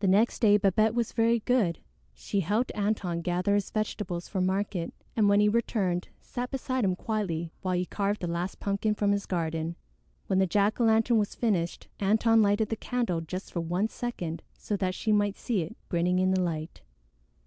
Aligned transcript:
The 0.00 0.06
next 0.08 0.40
day 0.40 0.58
Babette 0.58 0.92
was 0.94 1.12
very 1.12 1.40
good. 1.40 1.78
She 2.12 2.40
helped 2.40 2.70
Antone 2.74 3.22
gather 3.22 3.54
his 3.54 3.70
vegetables 3.70 4.28
for 4.28 4.42
market, 4.42 4.92
and 5.16 5.26
when 5.26 5.40
he 5.40 5.48
returned 5.48 6.08
sat 6.20 6.50
beside 6.50 6.84
him 6.84 6.94
quietly 6.94 7.50
while 7.62 7.72
he 7.74 7.86
carved 7.86 8.20
the 8.20 8.26
last 8.26 8.60
pumpkin 8.60 8.94
from 8.94 9.10
his 9.12 9.24
garden. 9.24 9.76
When 10.26 10.38
the 10.38 10.46
jack 10.46 10.78
o' 10.82 10.84
lantern 10.84 11.16
was 11.16 11.34
finished, 11.34 11.88
Antone 11.98 12.42
lighted 12.42 12.68
the 12.68 12.76
candle 12.76 13.22
just 13.22 13.50
for 13.50 13.62
one 13.62 13.88
second 13.88 14.42
so 14.52 14.76
that 14.76 14.94
she 14.94 15.12
might 15.12 15.38
see 15.38 15.62
it 15.62 15.78
grinning 15.88 16.18
in 16.18 16.32
the 16.32 16.42
light. 16.42 16.82